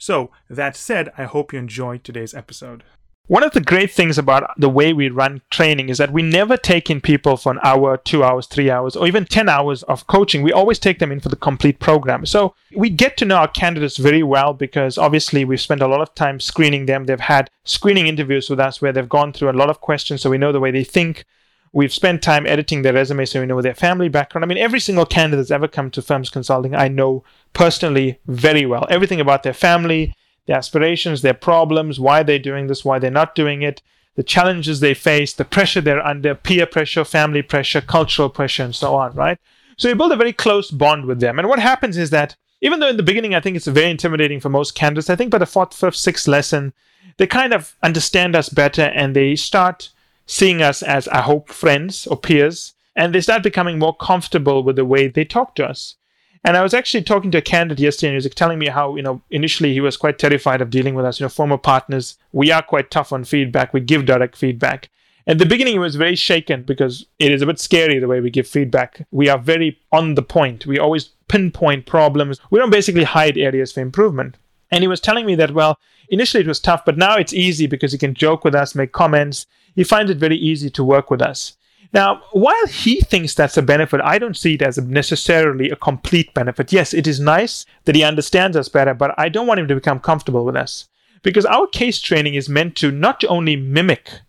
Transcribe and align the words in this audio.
So, 0.00 0.30
that 0.48 0.76
said, 0.76 1.12
I 1.18 1.24
hope 1.24 1.52
you 1.52 1.58
enjoyed 1.58 2.04
today's 2.04 2.32
episode. 2.32 2.84
One 3.26 3.44
of 3.44 3.52
the 3.52 3.60
great 3.60 3.92
things 3.92 4.16
about 4.16 4.58
the 4.58 4.70
way 4.70 4.94
we 4.94 5.10
run 5.10 5.42
training 5.50 5.90
is 5.90 5.98
that 5.98 6.10
we 6.10 6.22
never 6.22 6.56
take 6.56 6.88
in 6.88 7.02
people 7.02 7.36
for 7.36 7.52
an 7.52 7.60
hour, 7.62 7.98
two 7.98 8.24
hours, 8.24 8.46
three 8.46 8.70
hours, 8.70 8.96
or 8.96 9.06
even 9.06 9.26
10 9.26 9.46
hours 9.46 9.82
of 9.84 10.06
coaching. 10.06 10.42
We 10.42 10.54
always 10.54 10.78
take 10.78 11.00
them 11.00 11.12
in 11.12 11.20
for 11.20 11.28
the 11.28 11.36
complete 11.36 11.80
program. 11.80 12.24
So 12.24 12.54
we 12.74 12.88
get 12.88 13.18
to 13.18 13.26
know 13.26 13.36
our 13.36 13.46
candidates 13.46 13.98
very 13.98 14.22
well 14.22 14.54
because 14.54 14.96
obviously 14.96 15.44
we've 15.44 15.60
spent 15.60 15.82
a 15.82 15.86
lot 15.86 16.00
of 16.00 16.14
time 16.14 16.40
screening 16.40 16.86
them. 16.86 17.04
They've 17.04 17.20
had 17.20 17.50
screening 17.64 18.06
interviews 18.06 18.48
with 18.48 18.58
us 18.58 18.80
where 18.80 18.92
they've 18.92 19.08
gone 19.08 19.34
through 19.34 19.50
a 19.50 19.52
lot 19.52 19.70
of 19.70 19.82
questions 19.82 20.22
so 20.22 20.30
we 20.30 20.38
know 20.38 20.50
the 20.50 20.60
way 20.60 20.70
they 20.70 20.82
think. 20.82 21.26
We've 21.72 21.92
spent 21.92 22.22
time 22.22 22.46
editing 22.46 22.82
their 22.82 22.92
resume 22.92 23.24
so 23.24 23.40
we 23.40 23.46
know 23.46 23.62
their 23.62 23.74
family 23.74 24.08
background. 24.08 24.44
I 24.44 24.48
mean, 24.48 24.58
every 24.58 24.80
single 24.80 25.06
candidate 25.06 25.38
that's 25.38 25.50
ever 25.52 25.68
come 25.68 25.90
to 25.92 26.02
Firms 26.02 26.28
Consulting, 26.28 26.74
I 26.74 26.88
know 26.88 27.22
personally 27.52 28.18
very 28.26 28.66
well. 28.66 28.86
Everything 28.90 29.20
about 29.20 29.44
their 29.44 29.54
family, 29.54 30.14
their 30.46 30.56
aspirations, 30.56 31.22
their 31.22 31.34
problems, 31.34 32.00
why 32.00 32.24
they're 32.24 32.40
doing 32.40 32.66
this, 32.66 32.84
why 32.84 32.98
they're 32.98 33.10
not 33.10 33.36
doing 33.36 33.62
it, 33.62 33.82
the 34.16 34.24
challenges 34.24 34.80
they 34.80 34.94
face, 34.94 35.32
the 35.32 35.44
pressure 35.44 35.80
they're 35.80 36.04
under, 36.04 36.34
peer 36.34 36.66
pressure, 36.66 37.04
family 37.04 37.42
pressure, 37.42 37.80
cultural 37.80 38.28
pressure, 38.28 38.64
and 38.64 38.74
so 38.74 38.96
on, 38.96 39.14
right? 39.14 39.38
So 39.76 39.88
you 39.88 39.94
build 39.94 40.12
a 40.12 40.16
very 40.16 40.32
close 40.32 40.72
bond 40.72 41.06
with 41.06 41.20
them. 41.20 41.38
And 41.38 41.48
what 41.48 41.60
happens 41.60 41.96
is 41.96 42.10
that 42.10 42.36
even 42.60 42.80
though 42.80 42.88
in 42.88 42.96
the 42.96 43.02
beginning 43.02 43.34
I 43.34 43.40
think 43.40 43.56
it's 43.56 43.66
very 43.66 43.90
intimidating 43.90 44.40
for 44.40 44.48
most 44.48 44.74
candidates, 44.74 45.08
I 45.08 45.16
think 45.16 45.30
by 45.30 45.38
the 45.38 45.46
fourth, 45.46 45.72
fifth, 45.72 45.96
sixth 45.96 46.26
lesson, 46.26 46.72
they 47.16 47.26
kind 47.26 47.54
of 47.54 47.76
understand 47.82 48.34
us 48.34 48.48
better 48.48 48.82
and 48.82 49.14
they 49.14 49.36
start 49.36 49.90
seeing 50.30 50.62
us 50.62 50.80
as, 50.80 51.08
I 51.08 51.22
hope, 51.22 51.50
friends 51.50 52.06
or 52.06 52.16
peers, 52.16 52.74
and 52.94 53.12
they 53.12 53.20
start 53.20 53.42
becoming 53.42 53.80
more 53.80 53.96
comfortable 53.96 54.62
with 54.62 54.76
the 54.76 54.84
way 54.84 55.08
they 55.08 55.24
talk 55.24 55.56
to 55.56 55.66
us. 55.66 55.96
And 56.44 56.56
I 56.56 56.62
was 56.62 56.72
actually 56.72 57.02
talking 57.02 57.32
to 57.32 57.38
a 57.38 57.42
candidate 57.42 57.82
yesterday, 57.82 58.10
and 58.10 58.22
he 58.22 58.28
was 58.28 58.34
telling 58.34 58.60
me 58.60 58.68
how, 58.68 58.94
you 58.94 59.02
know, 59.02 59.22
initially 59.30 59.72
he 59.72 59.80
was 59.80 59.96
quite 59.96 60.20
terrified 60.20 60.60
of 60.60 60.70
dealing 60.70 60.94
with 60.94 61.04
us. 61.04 61.18
You 61.18 61.24
know, 61.24 61.30
former 61.30 61.58
partners, 61.58 62.16
we 62.30 62.52
are 62.52 62.62
quite 62.62 62.92
tough 62.92 63.12
on 63.12 63.24
feedback. 63.24 63.74
We 63.74 63.80
give 63.80 64.06
direct 64.06 64.36
feedback. 64.36 64.88
At 65.26 65.38
the 65.38 65.46
beginning, 65.46 65.74
he 65.74 65.80
was 65.80 65.96
very 65.96 66.14
shaken 66.14 66.62
because 66.62 67.06
it 67.18 67.32
is 67.32 67.42
a 67.42 67.46
bit 67.46 67.58
scary 67.58 67.98
the 67.98 68.08
way 68.08 68.20
we 68.20 68.30
give 68.30 68.46
feedback. 68.46 69.04
We 69.10 69.28
are 69.28 69.38
very 69.38 69.80
on 69.90 70.14
the 70.14 70.22
point. 70.22 70.64
We 70.64 70.78
always 70.78 71.10
pinpoint 71.26 71.86
problems. 71.86 72.40
We 72.50 72.60
don't 72.60 72.70
basically 72.70 73.04
hide 73.04 73.36
areas 73.36 73.72
for 73.72 73.80
improvement. 73.80 74.36
And 74.70 74.82
he 74.82 74.88
was 74.88 75.00
telling 75.00 75.26
me 75.26 75.34
that, 75.34 75.54
well, 75.54 75.76
initially 76.08 76.44
it 76.44 76.48
was 76.48 76.60
tough, 76.60 76.84
but 76.84 76.96
now 76.96 77.16
it's 77.16 77.32
easy 77.34 77.66
because 77.66 77.90
he 77.90 77.98
can 77.98 78.14
joke 78.14 78.44
with 78.44 78.54
us, 78.54 78.76
make 78.76 78.92
comments. 78.92 79.46
He 79.80 79.84
finds 79.84 80.10
it 80.10 80.18
very 80.18 80.36
easy 80.36 80.68
to 80.68 80.84
work 80.84 81.10
with 81.10 81.22
us. 81.22 81.54
Now, 81.94 82.20
while 82.32 82.66
he 82.66 83.00
thinks 83.00 83.32
that's 83.32 83.56
a 83.56 83.62
benefit, 83.62 84.02
I 84.04 84.18
don't 84.18 84.36
see 84.36 84.52
it 84.52 84.60
as 84.60 84.76
necessarily 84.76 85.70
a 85.70 85.76
complete 85.76 86.34
benefit. 86.34 86.70
Yes, 86.70 86.92
it 86.92 87.06
is 87.06 87.18
nice 87.18 87.64
that 87.86 87.94
he 87.94 88.04
understands 88.04 88.58
us 88.58 88.68
better, 88.68 88.92
but 88.92 89.14
I 89.16 89.30
don't 89.30 89.46
want 89.46 89.58
him 89.58 89.68
to 89.68 89.74
become 89.74 89.98
comfortable 89.98 90.44
with 90.44 90.54
us. 90.54 90.88
Because 91.22 91.46
our 91.46 91.66
case 91.66 91.98
training 91.98 92.34
is 92.34 92.46
meant 92.46 92.76
to 92.76 92.90
not 92.90 93.24
only 93.24 93.56
mimic 93.56 94.20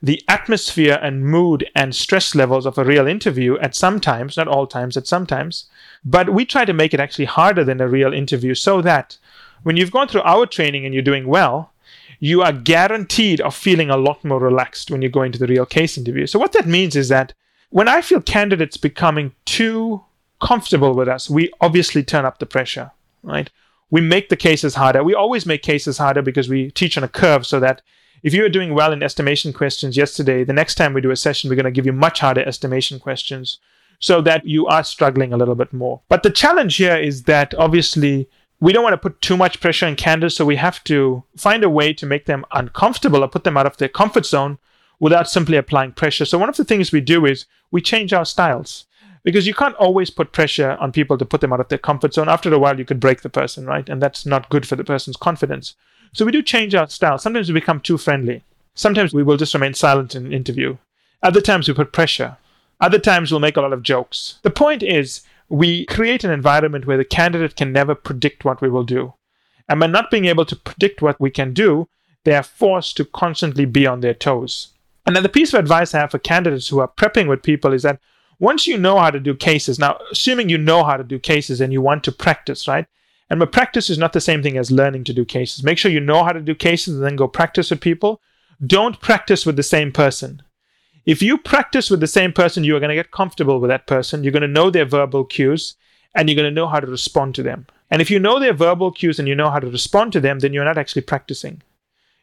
the 0.00 0.22
atmosphere 0.28 1.00
and 1.02 1.26
mood 1.26 1.68
and 1.74 1.92
stress 1.92 2.36
levels 2.36 2.64
of 2.64 2.78
a 2.78 2.84
real 2.84 3.08
interview 3.08 3.58
at 3.58 3.74
some 3.74 3.98
times, 3.98 4.36
not 4.36 4.46
all 4.46 4.68
times, 4.68 4.96
at 4.96 5.08
some 5.08 5.26
times, 5.26 5.68
but 6.04 6.32
we 6.32 6.44
try 6.44 6.64
to 6.64 6.72
make 6.72 6.94
it 6.94 7.00
actually 7.00 7.24
harder 7.24 7.64
than 7.64 7.80
a 7.80 7.88
real 7.88 8.12
interview 8.12 8.54
so 8.54 8.80
that 8.80 9.18
when 9.64 9.76
you've 9.76 9.90
gone 9.90 10.06
through 10.06 10.22
our 10.22 10.46
training 10.46 10.84
and 10.86 10.94
you're 10.94 11.02
doing 11.02 11.26
well, 11.26 11.69
you 12.20 12.42
are 12.42 12.52
guaranteed 12.52 13.40
of 13.40 13.56
feeling 13.56 13.90
a 13.90 13.96
lot 13.96 14.22
more 14.24 14.38
relaxed 14.38 14.90
when 14.90 15.02
you 15.02 15.08
go 15.08 15.22
into 15.22 15.38
the 15.38 15.46
real 15.46 15.66
case 15.66 15.98
interview. 15.98 16.26
So, 16.26 16.38
what 16.38 16.52
that 16.52 16.66
means 16.66 16.94
is 16.94 17.08
that 17.08 17.32
when 17.70 17.88
I 17.88 18.02
feel 18.02 18.20
candidates 18.20 18.76
becoming 18.76 19.32
too 19.46 20.04
comfortable 20.40 20.94
with 20.94 21.08
us, 21.08 21.30
we 21.30 21.50
obviously 21.60 22.04
turn 22.04 22.24
up 22.24 22.38
the 22.38 22.46
pressure, 22.46 22.92
right? 23.22 23.50
We 23.90 24.00
make 24.00 24.28
the 24.28 24.36
cases 24.36 24.74
harder. 24.74 25.02
We 25.02 25.14
always 25.14 25.46
make 25.46 25.62
cases 25.62 25.98
harder 25.98 26.22
because 26.22 26.48
we 26.48 26.70
teach 26.70 26.96
on 26.96 27.04
a 27.04 27.08
curve 27.08 27.46
so 27.46 27.58
that 27.60 27.82
if 28.22 28.34
you 28.34 28.42
were 28.42 28.48
doing 28.48 28.74
well 28.74 28.92
in 28.92 29.02
estimation 29.02 29.52
questions 29.52 29.96
yesterday, 29.96 30.44
the 30.44 30.52
next 30.52 30.74
time 30.74 30.92
we 30.92 31.00
do 31.00 31.10
a 31.10 31.16
session, 31.16 31.48
we're 31.48 31.56
going 31.56 31.64
to 31.64 31.70
give 31.70 31.86
you 31.86 31.92
much 31.92 32.20
harder 32.20 32.42
estimation 32.42 33.00
questions 33.00 33.58
so 33.98 34.20
that 34.22 34.46
you 34.46 34.66
are 34.66 34.84
struggling 34.84 35.32
a 35.32 35.36
little 35.36 35.54
bit 35.54 35.72
more. 35.72 36.00
But 36.08 36.22
the 36.22 36.30
challenge 36.30 36.76
here 36.76 36.96
is 36.96 37.24
that 37.24 37.54
obviously 37.54 38.28
we 38.60 38.72
don't 38.72 38.82
want 38.82 38.92
to 38.92 38.98
put 38.98 39.20
too 39.22 39.36
much 39.36 39.60
pressure 39.60 39.86
on 39.86 39.96
candidates, 39.96 40.36
so 40.36 40.44
we 40.44 40.56
have 40.56 40.84
to 40.84 41.24
find 41.36 41.64
a 41.64 41.70
way 41.70 41.92
to 41.94 42.06
make 42.06 42.26
them 42.26 42.44
uncomfortable 42.52 43.24
or 43.24 43.28
put 43.28 43.44
them 43.44 43.56
out 43.56 43.66
of 43.66 43.78
their 43.78 43.88
comfort 43.88 44.26
zone 44.26 44.58
without 44.98 45.30
simply 45.30 45.56
applying 45.56 45.92
pressure. 45.92 46.26
So, 46.26 46.38
one 46.38 46.50
of 46.50 46.56
the 46.56 46.64
things 46.64 46.92
we 46.92 47.00
do 47.00 47.24
is 47.24 47.46
we 47.70 47.80
change 47.80 48.12
our 48.12 48.26
styles 48.26 48.84
because 49.22 49.46
you 49.46 49.54
can't 49.54 49.74
always 49.76 50.10
put 50.10 50.32
pressure 50.32 50.76
on 50.78 50.92
people 50.92 51.16
to 51.18 51.24
put 51.24 51.40
them 51.40 51.52
out 51.52 51.60
of 51.60 51.68
their 51.68 51.78
comfort 51.78 52.14
zone. 52.14 52.28
After 52.28 52.52
a 52.52 52.58
while, 52.58 52.78
you 52.78 52.84
could 52.84 53.00
break 53.00 53.22
the 53.22 53.28
person, 53.30 53.66
right? 53.66 53.88
And 53.88 54.02
that's 54.02 54.26
not 54.26 54.48
good 54.50 54.66
for 54.66 54.76
the 54.76 54.84
person's 54.84 55.16
confidence. 55.16 55.74
So, 56.12 56.26
we 56.26 56.32
do 56.32 56.42
change 56.42 56.74
our 56.74 56.88
style. 56.88 57.18
Sometimes 57.18 57.48
we 57.48 57.54
become 57.54 57.80
too 57.80 57.96
friendly. 57.96 58.44
Sometimes 58.74 59.14
we 59.14 59.22
will 59.22 59.38
just 59.38 59.54
remain 59.54 59.74
silent 59.74 60.14
in 60.14 60.26
an 60.26 60.32
interview. 60.32 60.76
Other 61.22 61.40
times 61.40 61.66
we 61.66 61.74
put 61.74 61.92
pressure. 61.92 62.36
Other 62.80 62.98
times 62.98 63.30
we'll 63.30 63.40
make 63.40 63.56
a 63.56 63.60
lot 63.60 63.72
of 63.72 63.82
jokes. 63.82 64.38
The 64.42 64.50
point 64.50 64.82
is, 64.82 65.22
we 65.50 65.84
create 65.86 66.24
an 66.24 66.30
environment 66.30 66.86
where 66.86 66.96
the 66.96 67.04
candidate 67.04 67.56
can 67.56 67.72
never 67.72 67.94
predict 67.94 68.44
what 68.44 68.62
we 68.62 68.70
will 68.70 68.84
do. 68.84 69.12
And 69.68 69.80
by 69.80 69.88
not 69.88 70.10
being 70.10 70.24
able 70.24 70.44
to 70.46 70.56
predict 70.56 71.02
what 71.02 71.20
we 71.20 71.30
can 71.30 71.52
do, 71.52 71.88
they 72.24 72.34
are 72.34 72.42
forced 72.42 72.96
to 72.96 73.04
constantly 73.04 73.64
be 73.64 73.86
on 73.86 74.00
their 74.00 74.14
toes. 74.14 74.68
The 75.06 75.28
piece 75.28 75.52
of 75.52 75.58
advice 75.58 75.92
I 75.92 75.98
have 75.98 76.12
for 76.12 76.20
candidates 76.20 76.68
who 76.68 76.78
are 76.78 76.86
prepping 76.88 77.28
with 77.28 77.42
people 77.42 77.72
is 77.72 77.82
that 77.82 77.98
once 78.38 78.68
you 78.68 78.78
know 78.78 78.98
how 78.98 79.10
to 79.10 79.18
do 79.18 79.34
cases, 79.34 79.78
now 79.78 79.98
assuming 80.12 80.48
you 80.48 80.56
know 80.56 80.84
how 80.84 80.96
to 80.96 81.02
do 81.02 81.18
cases 81.18 81.60
and 81.60 81.72
you 81.72 81.82
want 81.82 82.04
to 82.04 82.12
practice, 82.12 82.68
right? 82.68 82.86
And 83.28 83.40
but 83.40 83.50
practice 83.50 83.90
is 83.90 83.98
not 83.98 84.12
the 84.12 84.20
same 84.20 84.42
thing 84.42 84.56
as 84.56 84.70
learning 84.70 85.04
to 85.04 85.12
do 85.12 85.24
cases. 85.24 85.64
Make 85.64 85.78
sure 85.78 85.90
you 85.90 86.00
know 86.00 86.22
how 86.22 86.32
to 86.32 86.40
do 86.40 86.54
cases 86.54 86.94
and 86.94 87.04
then 87.04 87.16
go 87.16 87.26
practice 87.26 87.70
with 87.70 87.80
people. 87.80 88.20
Don't 88.64 89.00
practice 89.00 89.44
with 89.44 89.56
the 89.56 89.62
same 89.62 89.90
person. 89.90 90.42
If 91.06 91.22
you 91.22 91.38
practice 91.38 91.90
with 91.90 92.00
the 92.00 92.06
same 92.06 92.32
person, 92.32 92.64
you 92.64 92.76
are 92.76 92.80
going 92.80 92.90
to 92.90 92.94
get 92.94 93.10
comfortable 93.10 93.58
with 93.58 93.68
that 93.68 93.86
person. 93.86 94.22
You're 94.22 94.32
going 94.32 94.42
to 94.42 94.48
know 94.48 94.70
their 94.70 94.84
verbal 94.84 95.24
cues 95.24 95.76
and 96.14 96.28
you're 96.28 96.36
going 96.36 96.48
to 96.48 96.54
know 96.54 96.68
how 96.68 96.80
to 96.80 96.86
respond 96.86 97.34
to 97.36 97.42
them. 97.42 97.66
And 97.90 98.02
if 98.02 98.10
you 98.10 98.18
know 98.18 98.38
their 98.38 98.52
verbal 98.52 98.92
cues 98.92 99.18
and 99.18 99.26
you 99.26 99.34
know 99.34 99.50
how 99.50 99.58
to 99.58 99.70
respond 99.70 100.12
to 100.12 100.20
them, 100.20 100.38
then 100.38 100.52
you're 100.52 100.64
not 100.64 100.78
actually 100.78 101.02
practicing. 101.02 101.62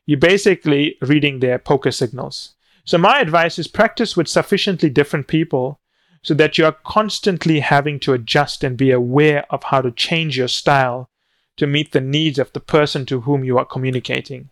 You're 0.06 0.20
basically 0.20 0.98
reading 1.02 1.40
their 1.40 1.60
poker 1.60 1.92
signals. 1.92 2.54
So, 2.86 2.98
my 2.98 3.20
advice 3.20 3.60
is 3.60 3.68
practice 3.68 4.16
with 4.16 4.30
sufficiently 4.30 4.90
different 4.90 5.28
people 5.28 5.82
so 6.22 6.34
that 6.36 6.58
you're 6.58 6.72
constantly 6.72 7.60
having 7.60 8.00
to 8.02 8.14
adjust 8.14 8.64
and 8.64 8.78
be 8.78 8.92
aware 8.92 9.46
of 9.50 9.64
how 9.64 9.82
to 9.82 9.92
change 9.92 10.38
your 10.38 10.48
style 10.48 11.10
to 11.58 11.68
meet 11.68 11.92
the 11.92 12.02
needs 12.02 12.40
of 12.40 12.54
the 12.54 12.60
person 12.62 13.06
to 13.08 13.22
whom 13.22 13.44
you 13.44 13.58
are 13.58 13.66
communicating. 13.66 14.50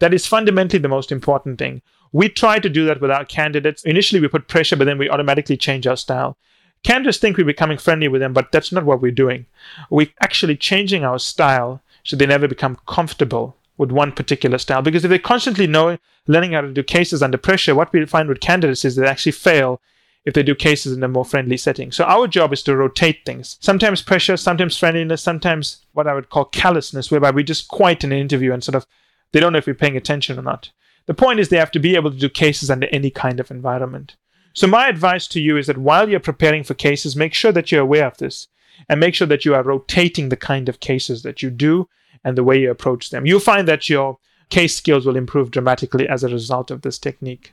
That 0.00 0.12
is 0.12 0.26
fundamentally 0.26 0.80
the 0.80 0.88
most 0.88 1.12
important 1.12 1.58
thing. 1.58 1.82
We 2.16 2.30
try 2.30 2.58
to 2.60 2.70
do 2.70 2.86
that 2.86 3.02
with 3.02 3.10
our 3.10 3.26
candidates. 3.26 3.84
Initially, 3.84 4.22
we 4.22 4.28
put 4.28 4.48
pressure, 4.48 4.74
but 4.74 4.86
then 4.86 4.96
we 4.96 5.10
automatically 5.10 5.58
change 5.58 5.86
our 5.86 5.98
style. 5.98 6.38
Candidates 6.82 7.18
think 7.18 7.36
we're 7.36 7.44
becoming 7.44 7.76
friendly 7.76 8.08
with 8.08 8.22
them, 8.22 8.32
but 8.32 8.50
that's 8.52 8.72
not 8.72 8.86
what 8.86 9.02
we're 9.02 9.12
doing. 9.12 9.44
We're 9.90 10.14
actually 10.22 10.56
changing 10.56 11.04
our 11.04 11.18
style 11.18 11.82
so 12.04 12.16
they 12.16 12.24
never 12.24 12.48
become 12.48 12.78
comfortable 12.88 13.54
with 13.76 13.92
one 13.92 14.12
particular 14.12 14.56
style. 14.56 14.80
Because 14.80 15.04
if 15.04 15.10
they 15.10 15.18
constantly 15.18 15.66
learning 15.66 16.52
how 16.52 16.62
to 16.62 16.72
do 16.72 16.82
cases 16.82 17.22
under 17.22 17.36
pressure, 17.36 17.74
what 17.74 17.92
we 17.92 18.06
find 18.06 18.30
with 18.30 18.40
candidates 18.40 18.86
is 18.86 18.96
they 18.96 19.06
actually 19.06 19.32
fail 19.32 19.82
if 20.24 20.32
they 20.32 20.42
do 20.42 20.54
cases 20.54 20.96
in 20.96 21.02
a 21.02 21.08
more 21.08 21.26
friendly 21.26 21.58
setting. 21.58 21.92
So 21.92 22.04
our 22.04 22.26
job 22.26 22.50
is 22.50 22.62
to 22.62 22.74
rotate 22.74 23.26
things. 23.26 23.58
Sometimes 23.60 24.00
pressure, 24.00 24.38
sometimes 24.38 24.78
friendliness, 24.78 25.22
sometimes 25.22 25.84
what 25.92 26.06
I 26.06 26.14
would 26.14 26.30
call 26.30 26.46
callousness, 26.46 27.10
whereby 27.10 27.30
we 27.30 27.44
just 27.44 27.68
quiet 27.68 28.04
an 28.04 28.12
interview 28.12 28.54
and 28.54 28.64
sort 28.64 28.76
of 28.76 28.86
they 29.32 29.40
don't 29.40 29.52
know 29.52 29.58
if 29.58 29.66
we're 29.66 29.74
paying 29.74 29.98
attention 29.98 30.38
or 30.38 30.42
not. 30.42 30.70
The 31.06 31.14
point 31.14 31.40
is 31.40 31.48
they 31.48 31.56
have 31.56 31.70
to 31.72 31.78
be 31.78 31.94
able 31.94 32.10
to 32.10 32.16
do 32.16 32.28
cases 32.28 32.70
under 32.70 32.88
any 32.88 33.10
kind 33.10 33.40
of 33.40 33.50
environment. 33.50 34.16
So 34.52 34.66
my 34.66 34.88
advice 34.88 35.26
to 35.28 35.40
you 35.40 35.56
is 35.56 35.66
that 35.66 35.78
while 35.78 36.08
you're 36.08 36.20
preparing 36.20 36.64
for 36.64 36.74
cases, 36.74 37.14
make 37.14 37.34
sure 37.34 37.52
that 37.52 37.70
you're 37.70 37.82
aware 37.82 38.06
of 38.06 38.16
this 38.18 38.48
and 38.88 38.98
make 38.98 39.14
sure 39.14 39.26
that 39.26 39.44
you 39.44 39.54
are 39.54 39.62
rotating 39.62 40.28
the 40.28 40.36
kind 40.36 40.68
of 40.68 40.80
cases 40.80 41.22
that 41.22 41.42
you 41.42 41.50
do 41.50 41.88
and 42.24 42.36
the 42.36 42.44
way 42.44 42.58
you 42.58 42.70
approach 42.70 43.10
them. 43.10 43.26
You'll 43.26 43.40
find 43.40 43.68
that 43.68 43.88
your 43.88 44.18
case 44.48 44.76
skills 44.76 45.06
will 45.06 45.16
improve 45.16 45.50
dramatically 45.50 46.08
as 46.08 46.24
a 46.24 46.28
result 46.28 46.70
of 46.70 46.82
this 46.82 46.98
technique. 46.98 47.52